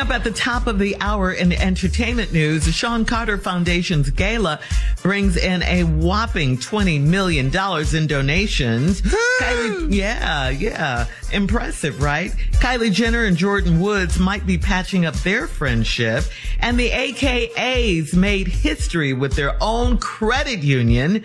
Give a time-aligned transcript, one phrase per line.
[0.00, 4.58] Up at the top of the hour in entertainment news, the Shawn Carter Foundation's gala
[5.02, 9.02] brings in a whopping $20 million in donations.
[9.02, 11.04] Kylie, yeah, yeah.
[11.32, 12.30] Impressive, right?
[12.52, 16.24] Kylie Jenner and Jordyn Woods might be patching up their friendship.
[16.60, 21.24] And the AKAs made history with their own credit union.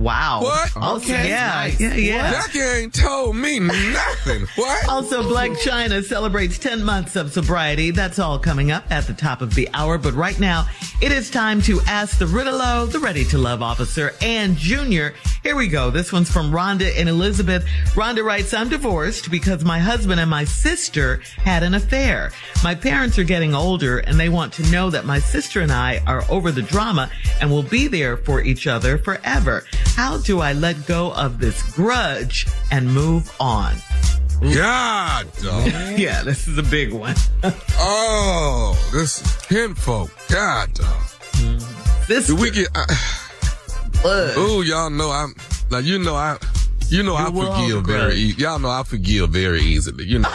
[0.00, 0.40] Wow.
[0.40, 0.96] What?
[1.02, 1.28] Okay.
[1.28, 1.78] Yeah, nice.
[1.78, 2.30] yeah, yeah.
[2.32, 4.46] Jackie ain't told me nothing.
[4.56, 4.88] What?
[4.88, 7.90] Also, Blac Chyna celebrates 10 months of sobriety.
[7.90, 9.98] That's all coming up at the top of the hour.
[9.98, 10.66] But right now,
[11.00, 15.14] it is time to ask the Riddle-O, the Ready to Love officer, and Junior.
[15.42, 15.90] Here we go.
[15.90, 17.64] This one's from Rhonda and Elizabeth.
[17.94, 22.32] Rhonda writes, I'm divorced because my husband and my sister had an affair.
[22.62, 26.02] My parents are getting older and they want to know that my sister and I
[26.06, 29.64] are over the drama and will be there for each other forever.
[29.96, 33.76] How do I let go of this grudge and move on?
[34.42, 35.66] God, dog.
[35.98, 37.14] yeah, this is a big one.
[37.78, 40.10] oh, this kinfolk.
[40.28, 41.02] God, dog.
[42.08, 42.68] This we get?
[44.04, 45.34] Oh, y'all know I'm.
[45.70, 46.38] Now you know I.
[46.88, 47.98] You know You I forgive very.
[47.98, 48.16] grudge.
[48.16, 50.04] E- y'all know I forgive very easily.
[50.04, 50.28] You know.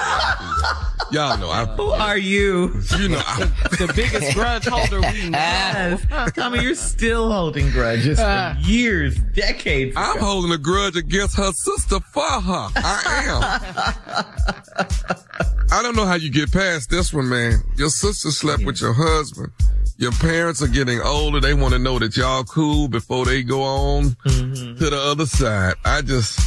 [1.11, 1.65] y'all know I.
[1.75, 2.73] Who are you?
[2.97, 3.43] You know I.
[3.71, 5.37] The biggest grudge holder we know.
[5.37, 6.31] Yes.
[6.33, 8.55] Tommy, you're still holding grudges for uh.
[8.61, 9.95] years, decades.
[9.97, 12.69] I'm holding a grudge against her sister for her.
[12.77, 14.23] I
[14.77, 14.85] am.
[15.71, 17.55] I don't know how you get past this one, man.
[17.75, 19.51] Your sister slept with your husband.
[19.97, 21.39] Your parents are getting older.
[21.39, 24.75] They want to know that y'all cool before they go on Mm-hmm.
[24.77, 25.75] to the other side.
[25.85, 26.39] I just,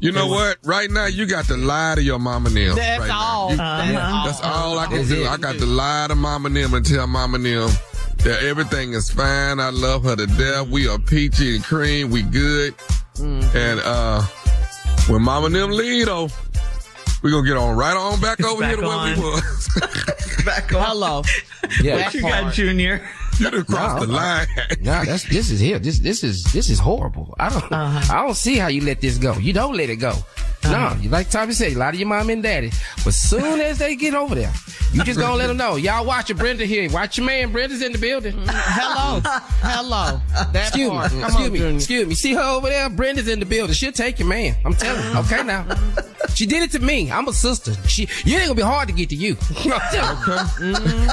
[0.00, 0.58] you know what?
[0.64, 2.76] Right now, you got to lie to your mama and them.
[2.76, 3.20] That's right now.
[3.20, 3.50] all.
[3.52, 4.24] You- That's all.
[4.26, 5.24] That's all I can do.
[5.26, 7.70] I got to lie to mama and them and tell mama and them
[8.24, 9.60] that everything is fine.
[9.60, 10.68] I love her to death.
[10.68, 12.10] We are peachy and cream.
[12.10, 12.76] We good.
[13.14, 13.56] Mm-hmm.
[13.56, 14.22] And uh
[15.12, 16.28] when mama and them leave though,
[17.22, 19.16] we gonna get on right on back over Back here to where on.
[19.16, 19.68] we was.
[20.44, 20.82] Back on.
[20.84, 21.22] Hello.
[21.80, 21.96] Yeah.
[22.04, 23.00] What you got, Junior?
[23.38, 24.46] you done crossed the line.
[24.80, 25.78] Nah, that's this is here.
[25.78, 27.32] This this is this is horrible.
[27.38, 28.12] I don't Uh-huh.
[28.12, 29.34] I don't see how you let this go.
[29.34, 30.14] You don't let it go.
[30.64, 32.72] No, you like Tommy said, a lot of your mom and daddy.
[33.04, 34.52] But soon as they get over there,
[34.92, 35.76] you just gonna let them know.
[35.76, 36.90] Y'all watch your Brenda here.
[36.90, 37.52] Watch your man.
[37.52, 38.34] Brenda's in the building.
[38.48, 39.20] Hello.
[39.62, 40.20] Hello.
[40.52, 40.96] That Excuse me.
[40.96, 41.10] part.
[41.12, 41.58] Come Excuse on, me.
[41.60, 41.76] Junior.
[41.76, 42.14] Excuse me.
[42.16, 42.90] See her over there?
[42.90, 43.74] Brenda's in the building.
[43.74, 44.56] She'll take your man.
[44.64, 45.20] I'm telling you.
[45.20, 45.64] Okay now.
[46.34, 47.10] She did it to me.
[47.10, 47.74] I'm a sister.
[47.88, 49.36] She you ain't gonna be hard to get to you.
[49.50, 51.08] I'm telling you.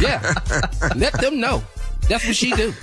[0.00, 0.32] Yeah.
[0.96, 1.62] Let them know.
[2.08, 2.74] That's what she do.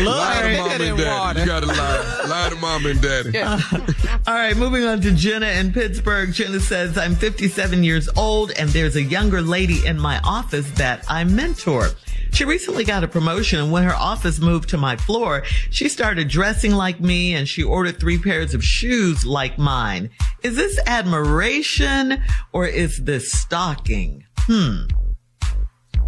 [0.00, 1.18] lie to Blood mama thicker and than daddy.
[1.18, 1.40] water.
[1.40, 2.24] You gotta lie.
[2.28, 3.38] Lie to mama and daddy.
[4.26, 6.32] All right, moving on to Jenna in Pittsburgh.
[6.32, 11.04] Jenna says, I'm 57 years old and there's a younger lady in my office that
[11.08, 11.88] I mentor.
[12.32, 16.28] She recently got a promotion and when her office moved to my floor, she started
[16.28, 20.10] dressing like me and she ordered three pairs of shoes like mine.
[20.42, 24.24] Is this admiration or is this stalking?
[24.40, 24.84] Hmm.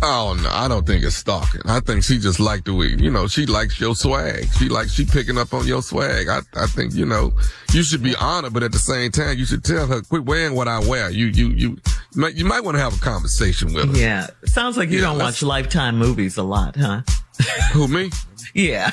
[0.01, 1.63] Oh no, I don't think it's stalking.
[1.65, 4.47] I think she just liked the way, you know, she likes your swag.
[4.57, 6.29] She likes, she picking up on your swag.
[6.29, 7.33] I, I think, you know,
[7.73, 10.55] you should be honored, but at the same time, you should tell her, quit wearing
[10.55, 11.11] what I wear.
[11.11, 11.77] You, you, you,
[12.15, 14.01] you might want to have a conversation with her.
[14.01, 14.27] Yeah.
[14.45, 17.03] Sounds like you Yeah, don't watch Lifetime movies a lot, huh?
[17.73, 18.11] Who, me?
[18.55, 18.91] Yeah.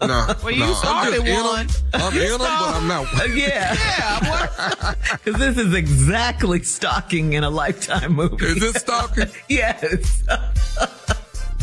[0.00, 0.34] No.
[0.42, 1.60] Well, you no, I'm started just in one.
[1.60, 1.68] 'em.
[1.94, 3.06] I'm in them, but I'm not.
[3.36, 3.74] Yeah.
[3.74, 4.94] Yeah,
[5.24, 8.44] Because this is exactly stalking in a Lifetime movie.
[8.46, 9.28] Is it stalking?
[9.48, 10.22] yes.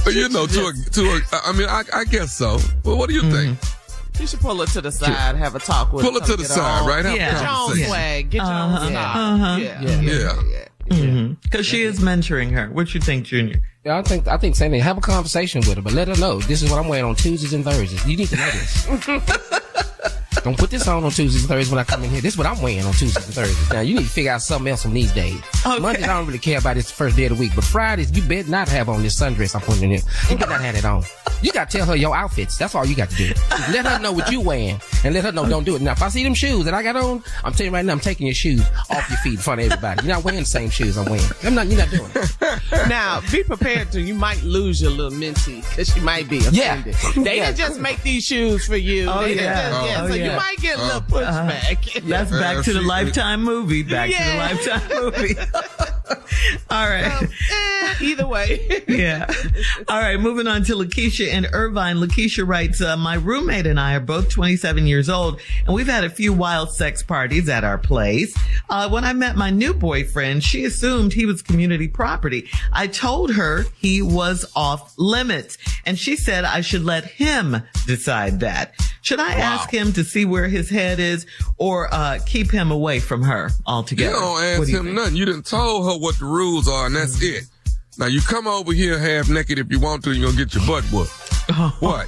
[0.08, 2.60] you know, to a, to a, I mean, I, I guess so.
[2.86, 3.58] Well, what do you think?
[4.20, 6.20] you should pull it to the side, have a talk with Pull her.
[6.22, 7.06] her to the side, right?
[7.06, 7.32] Have a Yeah.
[7.32, 7.88] Get your own conversation.
[7.90, 8.30] swag.
[8.30, 8.90] Get your own Uh-huh.
[8.90, 9.34] style.
[9.36, 9.58] Uh-huh.
[9.58, 9.82] Yeah.
[9.82, 10.02] Yeah.
[10.02, 10.42] Yeah.
[10.50, 10.66] yeah.
[10.90, 11.62] Because mm-hmm.
[11.62, 12.70] she is mentoring her.
[12.72, 13.62] What you think, Junior?
[13.86, 14.82] Yeah, I think I think same thing.
[14.82, 17.16] Have a conversation with her, but let her know this is what I'm wearing on
[17.16, 18.06] Tuesdays and Thursdays.
[18.06, 18.86] You need to know this.
[20.44, 22.22] Don't put this on on Tuesdays and Thursdays when I come in here.
[22.22, 23.70] This is what I'm wearing on Tuesdays and Thursdays.
[23.72, 25.40] Now you need to figure out something else on these days.
[25.66, 25.80] Okay.
[25.80, 28.16] Mondays I don't really care about this the first day of the week, but Fridays
[28.16, 30.02] you better not have on this sundress I'm putting in here.
[30.30, 31.04] You better not have it on.
[31.42, 32.58] You got to tell her your outfits.
[32.58, 33.34] That's all you got to do.
[33.72, 35.82] Let her know what you wearing and let her know don't do it.
[35.82, 37.94] Now if I see them shoes that I got on, I'm telling you right now,
[37.94, 40.06] I'm taking your shoes off your feet in front of everybody.
[40.06, 41.26] You're not wearing the same shoes I'm wearing.
[41.44, 41.68] I'm not.
[41.68, 42.36] You're not doing it.
[42.90, 44.02] Now, be prepared to.
[44.02, 46.80] You might lose your little minty because she might be Yeah.
[46.80, 47.26] offended.
[47.26, 47.46] They Yeah.
[47.48, 49.08] didn't just make these shoes for you.
[49.10, 49.70] Oh, They yeah.
[49.72, 50.02] just- yeah.
[50.04, 50.32] Oh, so yeah.
[50.32, 52.04] you might get a little Uh, pushback.
[52.08, 53.84] That's back to the Lifetime movie.
[53.84, 54.24] Back Yeah.
[54.26, 55.36] to the Lifetime movie.
[56.70, 57.30] All right.
[57.52, 58.66] Eh, either way.
[58.90, 59.32] Yeah.
[59.88, 60.20] All right.
[60.20, 61.98] Moving on to Lakeisha and Irvine.
[61.98, 66.04] Lakeisha writes, uh, my roommate and I are both 27 years old and we've had
[66.04, 68.36] a few wild sex parties at our place.
[68.70, 72.50] Uh, when I met my new boyfriend, she assumed he was community property.
[72.74, 78.40] I told her he was off limits and she said I should let him decide
[78.42, 78.74] that.
[79.02, 81.26] Should I ask him to see where his head is
[81.58, 84.14] or, uh, keep him away from her altogether?
[84.16, 84.96] You don't ask do you him think?
[84.98, 85.16] nothing.
[85.16, 87.46] You didn't told her what the rules are, and that's it.
[87.98, 90.66] Now you come over here half naked if you want to, you're gonna get your
[90.66, 91.12] butt whooped.
[91.80, 92.08] What?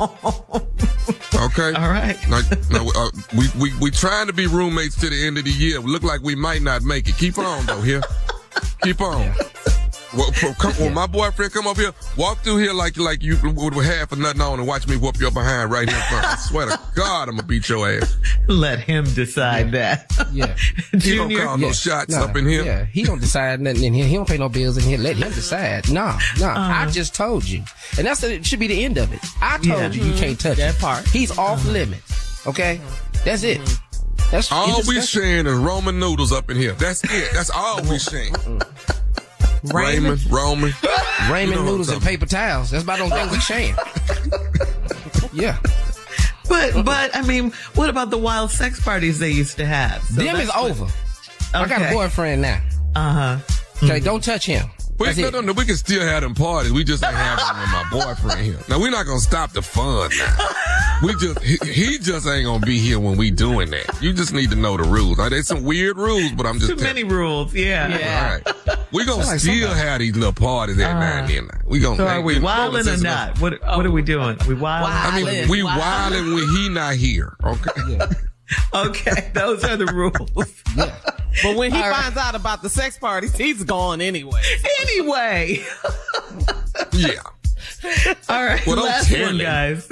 [1.34, 1.74] Okay.
[1.74, 2.16] All right.
[2.30, 5.52] Now, now, uh, we we we trying to be roommates to the end of the
[5.52, 5.82] year.
[5.82, 7.18] We look like we might not make it.
[7.18, 8.02] Keep on though here.
[8.84, 9.34] Keep on.
[10.14, 13.38] Well, pro- come, when my boyfriend come up here, walk through here like like you
[13.44, 16.26] would half or nothing on and watch me whoop your behind right here in front.
[16.26, 18.18] I swear to God, I'm gonna beat your ass.
[18.48, 20.12] Let him decide that.
[20.34, 20.56] Yeah.
[20.92, 21.46] He don't Junior.
[21.46, 22.64] call no shots Nah, up in here.
[22.66, 24.06] Yeah, he don't decide nothing in here.
[24.06, 24.98] He don't pay no bills in here.
[24.98, 25.90] Let him decide.
[25.92, 26.48] Nah, nah.
[26.48, 26.86] Uh-huh.
[26.88, 27.64] I just told you,
[27.98, 28.46] and that's the, it.
[28.46, 29.22] Should be the end of it.
[29.42, 29.90] I told Yeah.
[29.92, 30.82] you you can't touch That it.
[30.82, 31.08] part.
[31.08, 32.46] He's off limits.
[32.46, 32.82] Okay,
[33.24, 33.62] that's it.
[34.32, 36.74] That's All we just- sharing is Roman noodles up in here.
[36.74, 37.30] That's it.
[37.34, 38.34] That's all we sharing.
[39.64, 40.72] Raymond, Roman.
[40.72, 42.72] ramen You know noodles and paper towels.
[42.72, 43.76] That's about the only thing we sharing.
[45.34, 45.58] yeah,
[46.50, 50.02] But but I mean, what about the wild sex parties they used to have?
[50.04, 50.88] So them is that's what- over.
[51.54, 52.62] I got a boyfriend now.
[52.96, 53.38] Uh huh.
[53.84, 54.68] Okay, don't touch him.
[55.02, 55.32] We, That's no, it.
[55.34, 56.72] no, no, we can still have them parties.
[56.72, 58.58] We just ain't having them with my boyfriend here.
[58.70, 60.12] Now we're not gonna stop the fun.
[60.18, 64.02] Now we just he, he just ain't gonna be here when we doing that.
[64.02, 65.18] You just need to know the rules.
[65.18, 67.54] Now, there's some weird rules, but I'm just Too telling many rules.
[67.54, 67.98] Yeah.
[67.98, 68.42] Yeah.
[68.68, 68.78] All right.
[68.92, 69.80] We gonna like still somebody.
[69.88, 71.50] have these little parties every uh, now and then.
[71.66, 71.98] We gonna.
[71.98, 73.40] So are we ain't- wilding or ain't- not?
[73.42, 74.38] What what are we doing?
[74.48, 74.92] We wilding?
[74.94, 75.78] I mean, we wildin'.
[75.80, 77.36] wilding when he not here.
[77.44, 78.00] Okay.
[78.74, 80.30] Okay, those are the rules.
[81.44, 82.04] But when he All right.
[82.04, 84.42] finds out about the sex parties, he's gone anyway.
[84.82, 85.64] Anyway,
[86.94, 87.22] Yeah.
[88.30, 88.64] all right.
[88.66, 89.88] Don't last one, guys.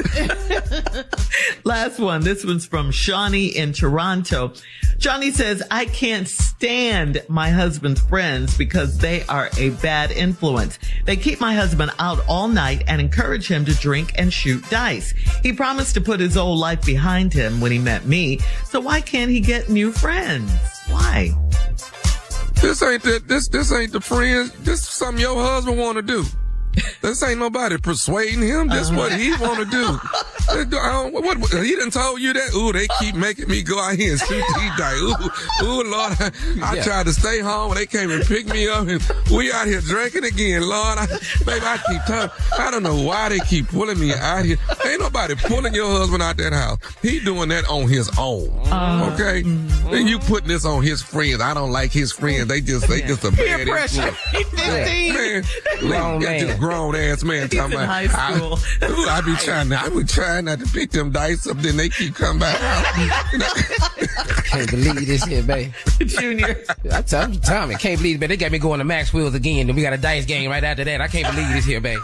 [1.64, 2.22] last one.
[2.22, 4.54] This one's from Shawnee in Toronto.
[4.98, 10.78] Johnny says, I can't stand my husband's friends because they are a bad influence.
[11.06, 15.14] They keep my husband out all night and encourage him to drink and shoot dice.
[15.42, 18.40] He promised to put his old life behind him when he met me.
[18.66, 20.52] So why can't he get new friends?
[20.90, 21.34] Why?
[22.62, 24.52] This ain't the this this ain't the friends.
[24.60, 26.26] This is something your husband want to do.
[27.02, 28.68] This ain't nobody persuading him.
[28.68, 28.98] This uh-huh.
[29.00, 30.00] what he want to do.
[30.52, 32.54] I don't- what, what- he done told you that?
[32.56, 35.00] Ooh, they keep making me go out here and shoot these dice.
[35.00, 36.32] Ooh, ooh, Lord, I,
[36.64, 36.84] I Yeah.
[36.84, 39.82] tried to stay home and they came and picked me up and we out here
[39.82, 40.62] drinking again.
[40.62, 41.06] Lord, I,
[41.46, 44.58] baby, I keep telling, I don't know why they keep pulling me out here.
[45.10, 46.78] Ain't nobody pulling your husband out that house.
[47.02, 48.50] He doing that on his own.
[48.68, 49.42] Uh, okay?
[49.42, 49.94] mm-hmm.
[49.94, 51.42] And you putting this on his friends.
[51.42, 52.48] I don't like his friends.
[52.48, 54.08] They just they just a Peer bad pressure.
[54.08, 54.20] influence.
[54.32, 55.14] He's 15.
[55.16, 55.44] Man,
[55.80, 56.48] Grown that's man.
[56.48, 58.60] just grown ass man talking in about high school.
[58.82, 61.78] I, ooh, I be trying I be trying not to pick them dice up, then
[61.78, 62.86] they keep coming back out.
[64.46, 65.72] Can't believe this here, babe.
[66.00, 66.64] Junior.
[66.92, 68.30] I tell you, Tommy, can't believe it, babe.
[68.30, 69.68] They got me going to Maxwell's again.
[69.68, 71.02] Then we got a dice game right after that.
[71.02, 72.00] I can't believe this here, babe.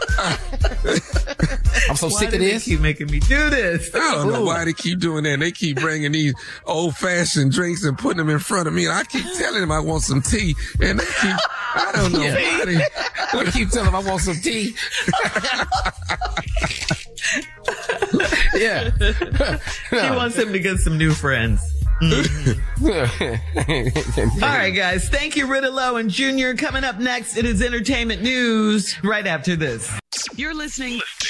[1.90, 2.66] I'm so Why sick do of they this.
[2.66, 3.94] keep making me do this?
[3.94, 5.40] I don't know why they keep doing that.
[5.40, 6.34] They keep bringing these
[6.66, 8.86] old fashioned drinks and putting them in front of me.
[8.86, 10.56] And I keep telling them I want some tea.
[10.82, 11.38] And they keep,
[11.76, 12.78] I don't know why they,
[13.40, 14.76] I keep telling them I want some tea.
[18.56, 18.90] yeah.
[19.90, 21.62] She wants him to get some new friends.
[22.02, 24.44] Mm-hmm.
[24.44, 25.08] All right, guys.
[25.08, 26.56] Thank you, Rita Lowe and Junior.
[26.56, 29.98] Coming up next, it is entertainment news right after this.
[30.36, 31.02] You're listening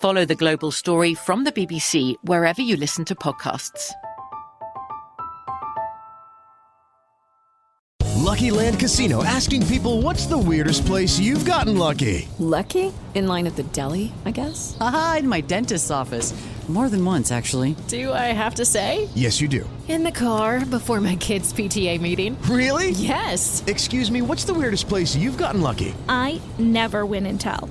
[0.00, 3.90] Follow The Global Story from the BBC wherever you listen to podcasts.
[8.14, 12.28] Lucky Land Casino asking people what's the weirdest place you've gotten lucky?
[12.38, 12.92] Lucky?
[13.14, 14.76] In line at the deli, I guess?
[14.80, 16.32] Aha, in my dentist's office.
[16.68, 17.74] More than once, actually.
[17.88, 19.08] Do I have to say?
[19.14, 19.68] Yes, you do.
[19.88, 22.36] In the car before my kids' PTA meeting.
[22.42, 22.90] Really?
[22.90, 23.64] Yes.
[23.66, 25.94] Excuse me, what's the weirdest place you've gotten lucky?
[26.10, 27.70] I never win and tell.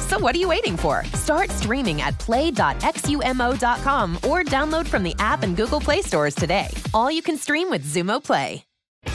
[0.11, 1.05] So what are you waiting for?
[1.13, 6.67] Start streaming at play.xumo.com or download from the app and Google Play stores today.
[6.93, 8.65] All you can stream with Xumo Play.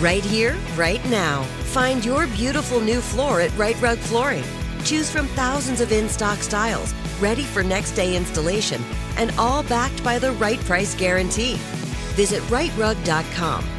[0.01, 1.43] Right here, right now.
[1.75, 4.45] Find your beautiful new floor at Rite Rug Flooring.
[4.85, 8.83] Choose from thousands of in stock styles, ready for next day installation,
[9.19, 11.57] and all backed by the right price guarantee.
[12.17, 13.76] Visit riterug.com.